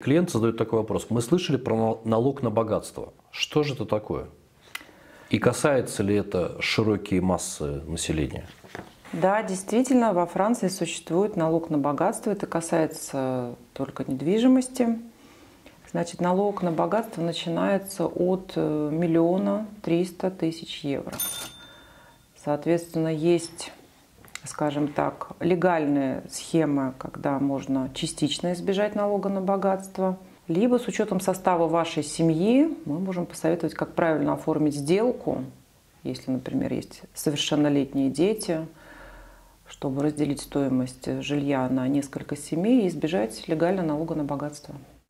[0.00, 1.08] Клиент задает такой вопрос.
[1.10, 3.12] Мы слышали про налог на богатство.
[3.32, 4.28] Что же это такое?
[5.28, 8.46] И касается ли это широкие массы населения?
[9.12, 12.30] Да, действительно, во Франции существует налог на богатство.
[12.30, 15.00] Это касается только недвижимости.
[15.90, 21.16] Значит, налог на богатство начинается от э, миллиона триста тысяч евро.
[22.36, 23.72] Соответственно, есть
[24.48, 30.18] скажем так, легальная схема, когда можно частично избежать налога на богатство.
[30.48, 35.44] Либо с учетом состава вашей семьи мы можем посоветовать, как правильно оформить сделку,
[36.02, 38.66] если, например, есть совершеннолетние дети,
[39.66, 44.74] чтобы разделить стоимость жилья на несколько семей и избежать легально налога на богатство.